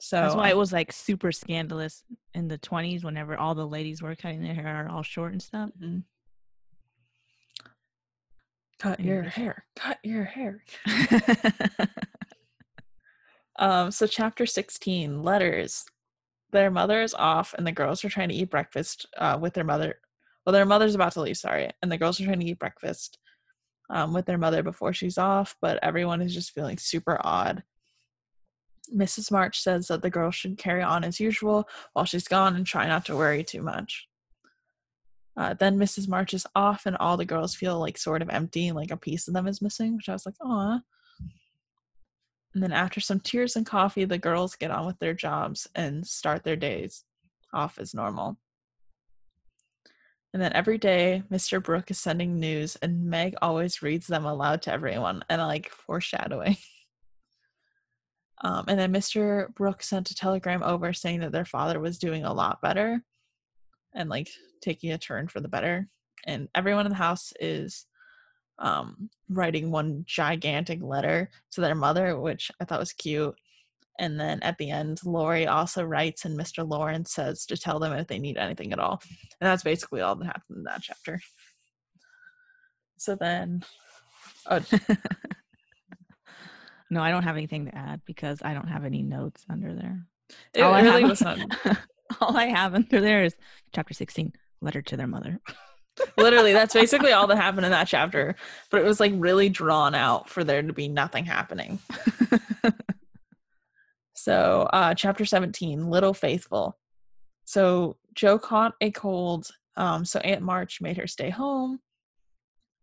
[0.00, 2.02] So That's why it was like super scandalous
[2.34, 5.70] in the 20s whenever all the ladies were cutting their hair all short and stuff.
[5.80, 6.02] Mhm.
[8.82, 9.64] Cut your hair.
[9.76, 10.62] Cut your hair.
[13.58, 15.84] Um, so chapter 16, letters.
[16.50, 19.64] Their mother is off and the girls are trying to eat breakfast uh, with their
[19.64, 20.00] mother.
[20.44, 21.70] Well, their mother's about to leave, sorry.
[21.80, 23.18] And the girls are trying to eat breakfast
[23.90, 27.62] um, with their mother before she's off, but everyone is just feeling super odd.
[28.94, 29.30] Mrs.
[29.30, 32.86] March says that the girls should carry on as usual while she's gone and try
[32.86, 34.08] not to worry too much.
[35.36, 36.08] Uh, then Mrs.
[36.08, 38.96] March is off, and all the girls feel like sort of empty, and like a
[38.96, 40.80] piece of them is missing, which I was like, aw.
[42.54, 46.06] And then after some tears and coffee, the girls get on with their jobs and
[46.06, 47.04] start their days
[47.54, 48.36] off as normal.
[50.34, 51.62] And then every day, Mr.
[51.62, 56.56] Brooke is sending news, and Meg always reads them aloud to everyone, and like foreshadowing.
[58.44, 59.54] Um, and then Mr.
[59.54, 63.04] Brooke sent a telegram over saying that their father was doing a lot better
[63.94, 64.28] and like
[64.60, 65.88] taking a turn for the better.
[66.26, 67.86] And everyone in the house is
[68.58, 73.34] um, writing one gigantic letter to their mother, which I thought was cute.
[73.98, 76.68] And then at the end, Laurie also writes, and Mr.
[76.68, 79.00] Lawrence says to tell them if they need anything at all.
[79.40, 81.20] And that's basically all that happened in that chapter.
[82.98, 83.62] So then,
[84.48, 84.60] oh,
[86.90, 90.06] no, I don't have anything to add because I don't have any notes under there.
[90.54, 91.38] it All I really have- was not.
[92.20, 93.36] all I have under there is
[93.74, 95.40] chapter 16, letter to their mother.
[96.16, 98.34] Literally, that's basically all that happened in that chapter.
[98.70, 101.78] But it was like really drawn out for there to be nothing happening.
[104.22, 106.78] So, uh, chapter 17, Little Faithful.
[107.44, 109.48] So, Jo caught a cold.
[109.76, 111.80] Um, so, Aunt March made her stay home.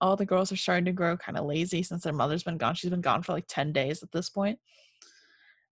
[0.02, 2.76] All the girls are starting to grow kind of lazy since their mother's been gone.
[2.76, 4.60] She's been gone for like 10 days at this point.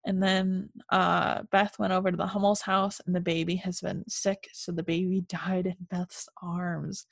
[0.06, 4.04] And then uh, Beth went over to the Hummel's house, and the baby has been
[4.08, 4.48] sick.
[4.52, 7.06] So, the baby died in Beth's arms.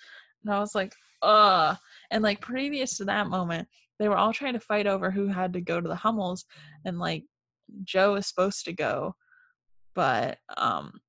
[0.45, 1.77] And I was like, ugh.
[2.11, 3.69] And like previous to that moment,
[3.99, 6.45] they were all trying to fight over who had to go to the Hummels.
[6.85, 7.25] And like,
[7.85, 9.17] Jo was supposed to go,
[9.95, 11.01] but um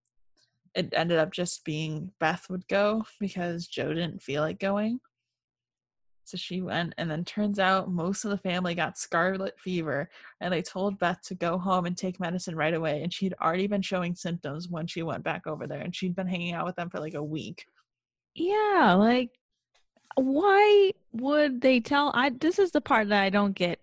[0.77, 4.99] it ended up just being Beth would go because Jo didn't feel like going.
[6.27, 10.09] So she went, and then turns out most of the family got scarlet fever,
[10.41, 13.01] and they told Beth to go home and take medicine right away.
[13.01, 16.27] And she'd already been showing symptoms when she went back over there, and she'd been
[16.27, 17.65] hanging out with them for like a week.
[18.35, 19.31] Yeah, like
[20.17, 23.79] why would they tell I this is the part that I don't get.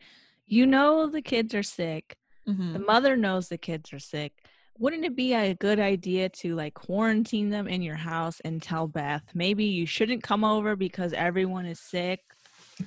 [0.46, 2.16] You know the kids are sick.
[2.48, 2.72] Mm-hmm.
[2.74, 4.32] The mother knows the kids are sick.
[4.76, 8.88] Wouldn't it be a good idea to like quarantine them in your house and tell
[8.88, 12.20] Beth maybe you shouldn't come over because everyone is sick?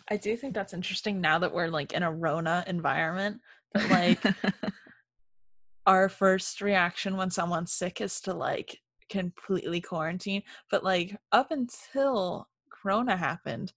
[0.10, 3.42] I do think that's interesting now that we're like in a Rona environment.
[3.74, 4.36] That like
[5.86, 8.78] our first reaction when someone's sick is to like
[9.10, 10.44] completely quarantine.
[10.70, 13.74] But like up until Corona happened,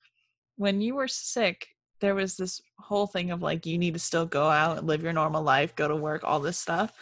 [0.57, 1.68] when you were sick,
[2.01, 5.03] there was this whole thing of like you need to still go out and live
[5.03, 6.92] your normal life, go to work, all this stuff.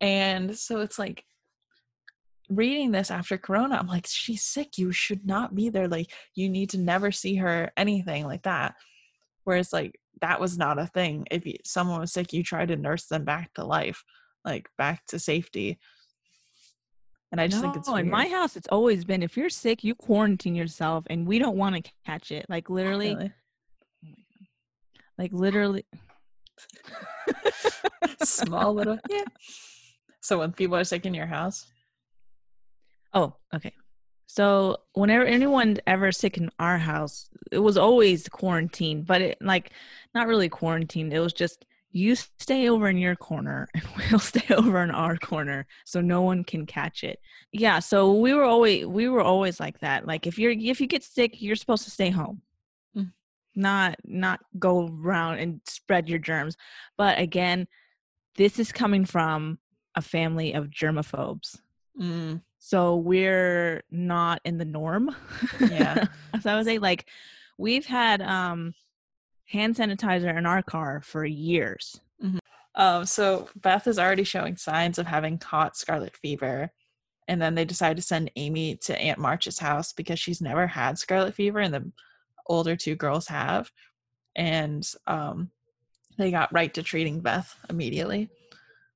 [0.00, 1.24] And so it's like
[2.50, 6.48] reading this after corona i'm like she's sick you should not be there like you
[6.48, 8.74] need to never see her anything like that.
[9.44, 11.26] Whereas like that was not a thing.
[11.30, 14.02] If you, someone was sick you try to nurse them back to life
[14.44, 15.78] like back to safety.
[17.32, 19.84] And i just no, think it's in my house it's always been if you're sick
[19.84, 22.46] you quarantine yourself and we don't want to catch it.
[22.48, 23.26] Like literally Really?
[23.26, 23.36] Oh
[25.18, 25.84] like literally
[28.22, 29.24] small little yeah.
[30.22, 31.66] So when people are sick in your house
[33.12, 33.72] Oh, okay.
[34.26, 39.72] So whenever anyone ever sick in our house, it was always quarantine, but it like
[40.14, 41.12] not really quarantine.
[41.12, 45.16] It was just you stay over in your corner and we'll stay over in our
[45.16, 47.18] corner so no one can catch it.
[47.52, 50.06] Yeah, so we were always we were always like that.
[50.06, 52.42] Like if you're if you get sick, you're supposed to stay home.
[52.96, 53.12] Mm.
[53.56, 56.56] Not not go around and spread your germs.
[56.96, 57.66] But again,
[58.36, 59.58] this is coming from
[59.96, 61.58] a family of germaphobes.
[62.00, 65.14] mm, So we're not in the norm.
[65.60, 66.04] Yeah.
[66.40, 67.06] so I would say like
[67.58, 68.74] we've had um
[69.46, 72.00] hand sanitizer in our car for years.
[72.76, 76.70] Um, so Beth is already showing signs of having caught scarlet fever.
[77.26, 80.98] And then they decide to send Amy to Aunt March's house because she's never had
[80.98, 81.90] scarlet fever and the
[82.46, 83.70] older two girls have.
[84.36, 85.50] And um,
[86.16, 88.28] they got right to treating Beth immediately,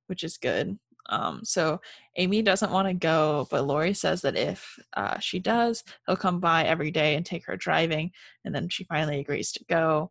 [0.06, 0.78] which is good.
[1.10, 1.80] Um, so
[2.16, 6.40] Amy doesn't want to go, but Laurie says that if uh, she does, he'll come
[6.40, 8.10] by every day and take her driving.
[8.44, 10.10] And then she finally agrees to go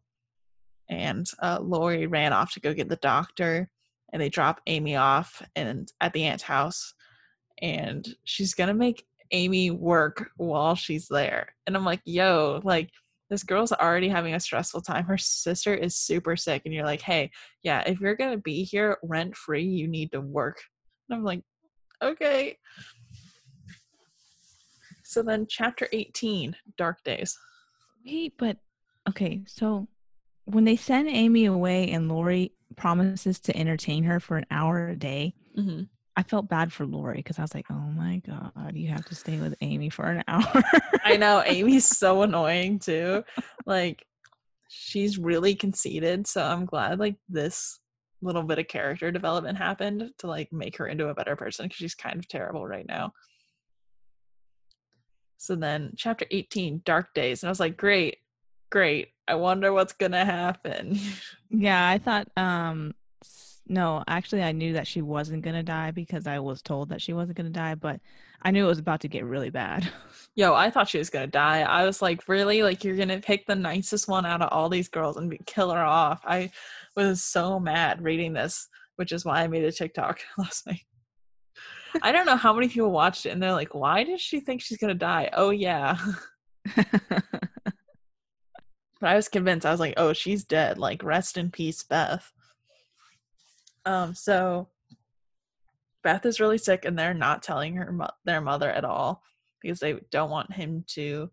[0.89, 3.69] and uh, Laurie ran off to go get the doctor,
[4.11, 6.93] and they drop Amy off and at the aunt's house,
[7.61, 11.55] and she's gonna make Amy work while she's there.
[11.65, 12.91] And I'm like, yo, like
[13.29, 15.05] this girl's already having a stressful time.
[15.05, 17.31] Her sister is super sick, and you're like, hey,
[17.63, 20.61] yeah, if you're gonna be here rent free, you need to work.
[21.13, 21.41] And I'm like,
[22.01, 22.57] okay.
[25.03, 27.37] So then, chapter 18, Dark Days.
[28.05, 28.57] Wait, but
[29.07, 29.87] okay, so
[30.45, 34.95] when they send Amy away and Laurie promises to entertain her for an hour a
[34.95, 35.83] day, Mm-hmm.
[36.15, 39.15] I felt bad for Laurie because I was like, oh my God, you have to
[39.15, 40.63] stay with Amy for an hour.
[41.03, 43.23] I know Amy's so annoying too.
[43.65, 44.05] Like
[44.69, 47.79] she's really conceited, so I'm glad like this
[48.23, 51.77] little bit of character development happened to like make her into a better person because
[51.77, 53.13] she's kind of terrible right now.
[55.37, 58.17] So then chapter 18, Dark Days, and I was like, great,
[58.69, 59.09] great.
[59.27, 60.99] I wonder what's gonna happen.
[61.55, 62.95] Yeah, I thought um
[63.67, 67.01] no, actually I knew that she wasn't going to die because I was told that
[67.01, 68.01] she wasn't going to die, but
[68.41, 69.89] I knew it was about to get really bad.
[70.35, 71.61] Yo, I thought she was gonna die.
[71.61, 72.63] I was like, really?
[72.63, 75.71] Like you're gonna pick the nicest one out of all these girls and be- kill
[75.71, 76.21] her off.
[76.25, 76.51] I
[76.95, 80.81] was so mad reading this, which is why I made a TikTok last night.
[82.01, 84.61] I don't know how many people watched it and they're like, why does she think
[84.61, 85.29] she's gonna die?
[85.33, 85.97] Oh yeah.
[89.03, 89.65] But I was convinced.
[89.65, 90.77] I was like, oh, she's dead.
[90.77, 92.31] Like, rest in peace, Beth.
[93.85, 94.69] Um, so
[96.05, 99.21] Beth is really sick, and they're not telling her mo- their mother at all
[99.61, 101.29] because they don't want him to.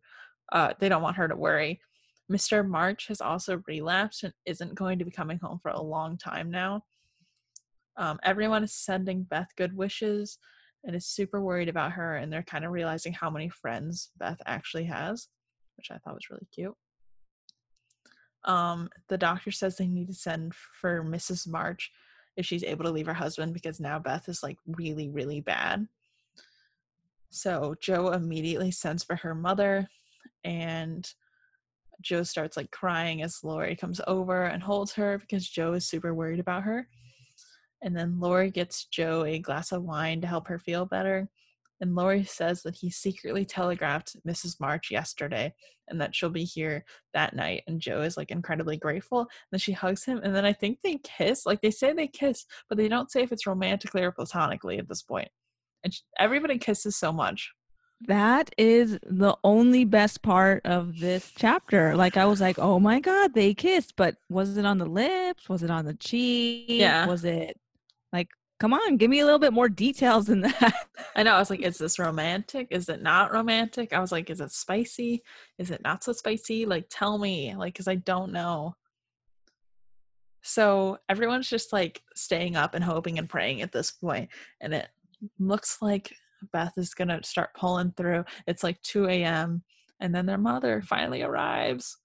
[0.51, 1.81] Uh, they don't want her to worry.
[2.31, 2.67] Mr.
[2.67, 6.51] March has also relapsed and isn't going to be coming home for a long time
[6.51, 6.85] now.
[7.97, 10.39] Um, everyone is sending Beth good wishes
[10.85, 14.41] and is super worried about her, and they're kind of realizing how many friends Beth
[14.47, 15.29] actually has,
[15.77, 16.77] which I thought was really cute
[18.45, 21.91] um the doctor says they need to send for mrs march
[22.37, 25.87] if she's able to leave her husband because now beth is like really really bad
[27.29, 29.87] so jo immediately sends for her mother
[30.45, 31.13] and
[32.01, 36.15] jo starts like crying as laurie comes over and holds her because jo is super
[36.15, 36.89] worried about her
[37.83, 41.29] and then laurie gets jo a glass of wine to help her feel better
[41.81, 44.61] And Laurie says that he secretly telegraphed Mrs.
[44.61, 45.55] March yesterday
[45.89, 46.85] and that she'll be here
[47.15, 47.63] that night.
[47.67, 49.21] And Jo is like incredibly grateful.
[49.21, 50.21] And then she hugs him.
[50.23, 51.47] And then I think they kiss.
[51.47, 54.89] Like they say they kiss, but they don't say if it's romantically or platonically at
[54.89, 55.29] this point.
[55.83, 57.51] And she, everybody kisses so much.
[58.07, 61.95] That is the only best part of this chapter.
[61.95, 65.49] Like I was like, "Oh my god, they kissed." But was it on the lips?
[65.49, 66.67] Was it on the cheek?
[66.69, 67.07] Yeah.
[67.07, 67.59] Was it
[68.13, 68.29] like
[68.61, 70.87] come on, give me a little bit more details than that.
[71.17, 71.35] I know.
[71.35, 72.69] I was like, is this romantic?
[72.71, 73.93] Is it not romantic?
[73.93, 75.23] I was like, is it spicy?
[75.59, 76.67] Is it not so spicy?
[76.67, 78.77] Like, tell me, like, because I don't know.
[80.43, 84.31] So everyone's just like staying up and hoping and praying at this point,
[84.61, 84.89] and it
[85.39, 86.15] looks like
[86.53, 88.25] Beth is gonna start pulling through.
[88.47, 89.63] It's like 2 a.m.
[90.01, 91.97] and then their mother finally arrives.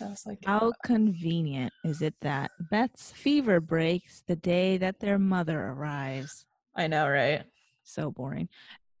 [0.00, 5.18] I was like, How convenient is it that Beth's fever breaks the day that their
[5.18, 6.44] mother arrives?
[6.76, 7.44] I know, right?
[7.84, 8.48] So boring.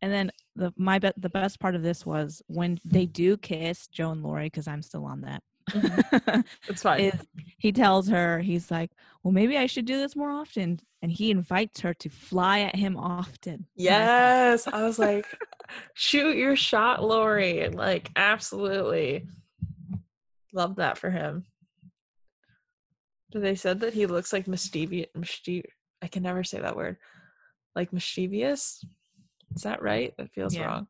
[0.02, 3.86] And then the my be- the best part of this was when they do kiss
[3.88, 5.42] Jo and Laurie because I'm still on that.
[5.70, 6.40] Mm-hmm.
[6.68, 7.00] It's fine.
[7.00, 7.26] is
[7.58, 8.90] he tells her he's like,
[9.22, 12.76] well, maybe I should do this more often, and he invites her to fly at
[12.76, 13.52] him often.
[13.54, 15.26] And I thought, Yes, I was like,
[15.94, 17.68] shoot your shot, Laurie.
[17.68, 19.26] Like, absolutely.
[20.52, 21.44] Love that for him.
[23.34, 25.06] They said that he looks like mischievous.
[25.16, 25.64] Mischiev-
[26.00, 26.96] I can never say that word.
[27.76, 28.84] Like mischievous.
[29.54, 30.14] Is that right?
[30.16, 30.66] That feels Yeah.
[30.66, 30.88] wrong.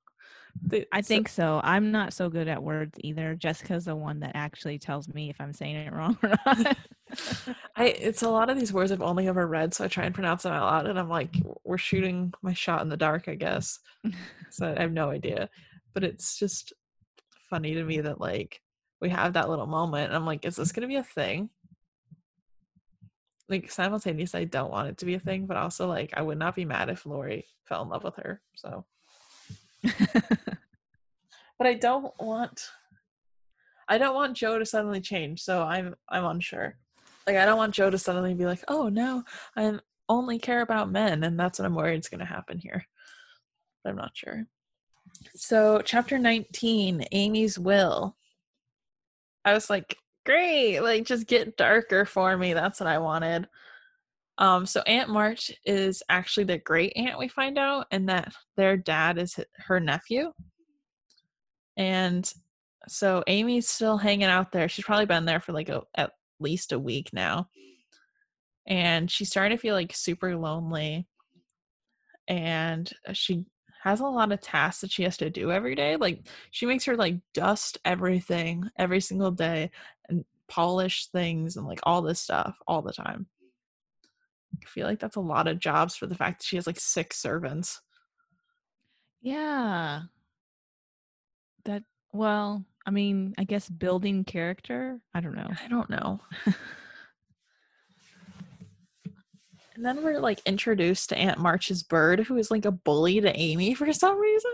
[0.93, 1.61] I think so.
[1.63, 3.35] I'm not so good at words either.
[3.35, 6.77] Jessica's the one that actually tells me if I'm saying it wrong or not.
[7.77, 10.15] I it's a lot of these words I've only ever read, so I try and
[10.15, 11.35] pronounce them out loud, and I'm like,
[11.65, 13.79] we're shooting my shot in the dark, I guess.
[14.51, 15.49] so I have no idea,
[15.95, 16.73] but it's just
[17.49, 18.61] funny to me that like
[19.01, 21.51] we have that little moment, and I'm like, is this gonna be a thing?
[23.49, 26.39] Like simultaneously, I don't want it to be a thing, but also like I would
[26.39, 28.43] not be mad if Laurie fell in love with her.
[28.55, 28.85] So,
[31.59, 32.69] but I don't want.
[33.89, 36.77] I don't want Jo to suddenly change, so I'm I'm unsure.
[37.27, 39.23] Like I don't want Jo to suddenly be like, "Oh no,
[39.57, 42.87] I only care about men," and that's what I'm worried is going to happen here.
[43.83, 44.45] But I'm not sure.
[45.35, 48.17] So, chapter 19, Amy's will.
[49.45, 50.81] I was like, "Great!
[50.81, 52.53] Like just get darker for me.
[52.53, 53.49] That's what I wanted."
[54.39, 58.77] Um, so Aunt March is actually the great aunt we find out, and that their
[58.77, 60.33] dad is her nephew.
[61.77, 62.33] And
[62.87, 64.69] so Amy's still hanging out there.
[64.69, 67.49] She's probably been there for like a, at least a week now.
[68.67, 71.07] And she's starting to feel like super lonely.
[72.29, 73.45] And she
[73.83, 75.97] has a lot of tasks that she has to do every day.
[75.97, 79.71] Like she makes her like dust everything every single day
[80.09, 83.27] and polish things and like all this stuff all the time.
[84.63, 86.81] I feel like that's a lot of jobs for the fact that she has like
[86.81, 87.81] six servants.
[89.21, 90.03] yeah.
[91.65, 91.83] That
[92.13, 95.01] well, I mean, I guess building character.
[95.15, 95.51] I don't know.
[95.63, 96.21] I don't know.
[99.77, 103.37] and then we're like introduced to Aunt March's bird, who is like a bully to
[103.39, 104.53] Amy for some reason.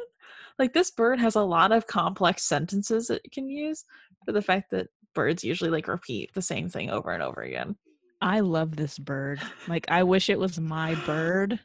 [0.58, 3.84] Like this bird has a lot of complex sentences that it can use
[4.24, 7.76] for the fact that birds usually like repeat the same thing over and over again.
[8.24, 9.38] I love this bird.
[9.68, 11.60] Like I wish it was my bird.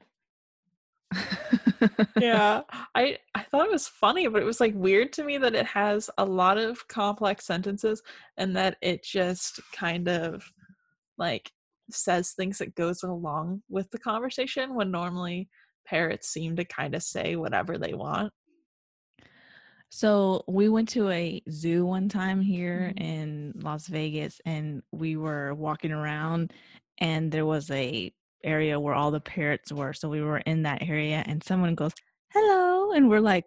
[2.20, 2.62] yeah
[2.96, 5.66] i i thought it was funny but it was like weird to me that it
[5.66, 8.04] has a lot of complex sentences
[8.38, 10.44] and that it just kind of
[11.18, 11.52] like
[11.90, 15.50] says things that goes along with the conversation when normally
[15.84, 18.32] parrots seem to kind of say whatever they want
[19.92, 22.96] So we went to a zoo one time here Mhm.
[22.96, 26.54] in Las Vegas and we were walking around
[27.00, 28.14] and there was a
[28.44, 29.94] area where all the parrots were.
[29.94, 31.94] So we were in that area and someone goes,
[32.32, 33.46] "Hello." And we're like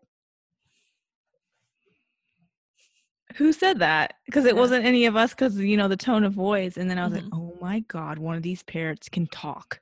[3.37, 4.15] Who said that?
[4.27, 4.57] Because it Yeah.
[4.57, 7.13] wasn't any of us cuz you know the tone of voice and then I was
[7.13, 7.15] Mhm.
[7.15, 9.81] like, "Oh my god, one of these parrots can talk."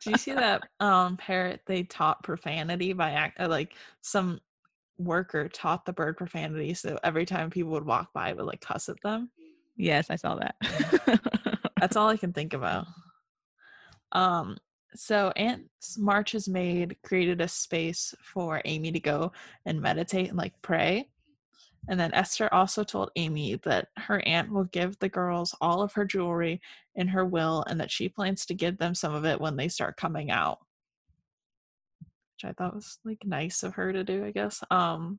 [0.00, 4.40] do you see that um parrot they taught profanity by act uh, like some
[4.98, 8.60] worker taught the bird profanity so every time people would walk by it would like
[8.60, 9.30] cuss at them
[9.78, 10.56] yes, I saw that.
[11.80, 12.86] That's all I can think about.
[14.12, 14.58] Um,
[14.94, 15.62] so Aunt
[15.96, 19.32] March's made created a space for Amy to go
[19.64, 21.08] and meditate and like pray.
[21.88, 25.92] And then Esther also told Amy that her aunt will give the girls all of
[25.92, 26.60] her jewelry
[26.96, 29.68] in her will and that she plans to give them some of it when they
[29.68, 30.58] start coming out.
[32.38, 34.62] Which I thought was like nice of her to do, I guess.
[34.70, 35.18] Um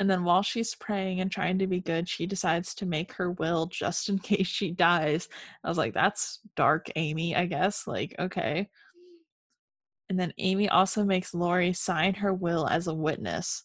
[0.00, 3.32] and then while she's praying and trying to be good, she decides to make her
[3.32, 5.28] will just in case she dies.
[5.64, 7.86] I was like, that's dark, Amy, I guess.
[7.86, 8.68] Like, okay.
[10.08, 13.64] And then Amy also makes Laurie sign her will as a witness.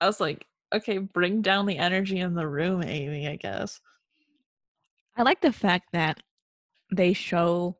[0.00, 3.80] I was like, okay, bring down the energy in the room, Amy, I guess.
[5.16, 6.22] I like the fact that
[6.94, 7.78] they show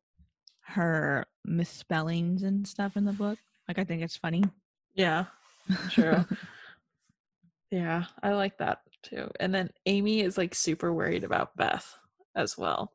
[0.67, 3.39] her misspellings and stuff in the book.
[3.69, 4.45] Like I think it's funny.
[4.95, 5.27] Yeah,
[5.91, 6.25] true.
[7.71, 9.31] yeah, I like that too.
[9.41, 11.99] And then Amy is like super worried about Beth
[12.35, 12.93] as well.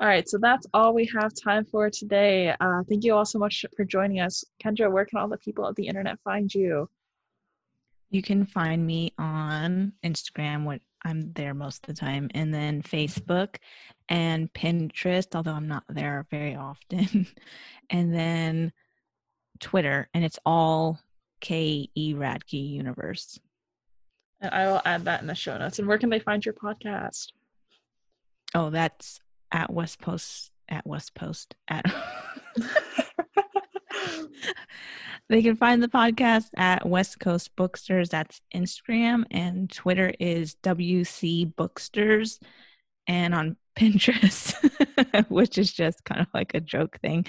[0.00, 2.52] All right, so that's all we have time for today.
[2.60, 4.44] Uh, thank you all so much for joining us.
[4.62, 6.88] Kendra, where can all the people of the internet find you?
[8.10, 12.82] You can find me on Instagram, what I'm there most of the time, and then
[12.82, 13.56] Facebook
[14.08, 17.26] and Pinterest, although I'm not there very often,
[17.90, 18.72] and then
[19.60, 21.00] Twitter, and it's all
[21.40, 23.38] K E Radke Universe.
[24.40, 25.78] And I will add that in the show notes.
[25.78, 27.32] And where can they find your podcast?
[28.54, 29.20] Oh, that's
[29.52, 31.84] at West Post at West Post at
[35.28, 38.08] they can find the podcast at West Coast Booksters.
[38.08, 42.40] That's Instagram and Twitter is WC Booksters.
[43.06, 44.54] And on Pinterest,
[45.28, 47.26] which is just kind of like a joke thing,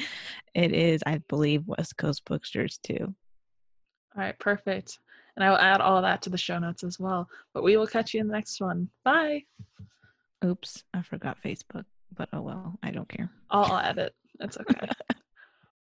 [0.54, 3.16] it is, I believe, West Coast Booksters too.
[4.16, 5.00] All right, perfect.
[5.36, 7.28] And I will add all that to the show notes as well.
[7.54, 8.90] But we will catch you in the next one.
[9.04, 9.44] Bye.
[10.44, 11.86] Oops, I forgot Facebook,
[12.16, 13.30] but oh well, I don't care.
[13.50, 14.14] I'll, I'll add it.
[14.40, 14.88] That's okay.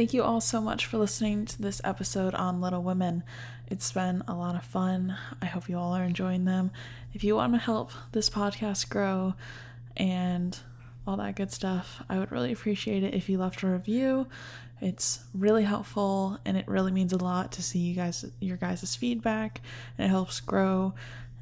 [0.00, 3.22] Thank you all so much for listening to this episode on Little Women.
[3.68, 5.14] It's been a lot of fun.
[5.42, 6.70] I hope you all are enjoying them.
[7.12, 9.34] If you want to help this podcast grow
[9.98, 10.58] and
[11.06, 14.26] all that good stuff, I would really appreciate it if you left a review.
[14.80, 18.96] It's really helpful and it really means a lot to see you guys your guys'
[18.96, 19.60] feedback
[19.98, 20.94] and it helps grow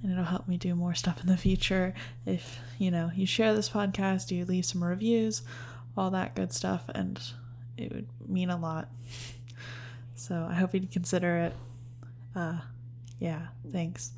[0.02, 1.94] and it'll help me do more stuff in the future
[2.26, 5.42] if, you know, you share this podcast, you leave some reviews,
[5.96, 7.20] all that good stuff and
[7.78, 8.88] it would mean a lot.
[10.14, 11.56] So I hope you'd consider it.
[12.34, 12.58] Uh,
[13.20, 14.10] yeah, thanks.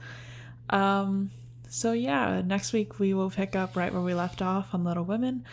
[0.71, 1.31] Um,
[1.69, 5.05] so yeah, next week we will pick up right where we left off on Little
[5.05, 5.45] Women,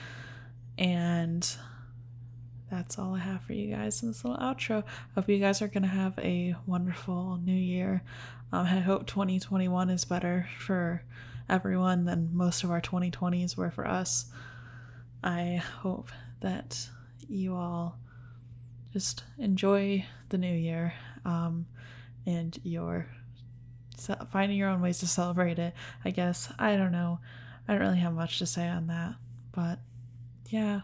[0.77, 1.47] and
[2.71, 4.83] that's all I have for you guys in this little outro.
[5.15, 8.03] Hope you guys are gonna have a wonderful new year.
[8.51, 11.03] Um, I hope 2021 is better for
[11.49, 14.27] everyone than most of our 2020s were for us.
[15.23, 16.89] I hope that
[17.29, 17.97] you all
[18.93, 20.93] just enjoy the new year
[21.25, 21.65] um,
[22.25, 23.07] and your
[24.31, 25.73] finding your own ways to celebrate it.
[26.05, 27.19] I guess I don't know.
[27.67, 29.15] I don't really have much to say on that,
[29.51, 29.79] but
[30.49, 30.81] yeah.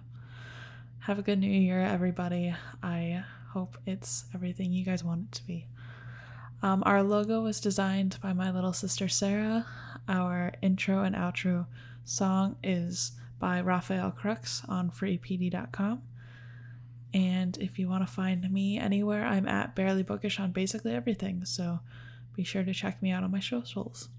[1.00, 2.56] Have a good new year, everybody.
[2.82, 5.68] I hope it's everything you guys want it to be.
[6.62, 9.66] Um, our logo was designed by my little sister Sarah.
[10.08, 11.66] Our intro and outro
[12.06, 16.02] song is by Rafael Krux on freepd.com.
[17.14, 21.46] And if you want to find me anywhere, I'm at Barely Bookish on basically everything.
[21.46, 21.80] So
[22.36, 24.10] be sure to check me out on my socials.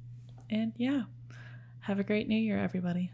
[0.49, 1.03] And yeah,
[1.81, 3.13] have a great new year, everybody.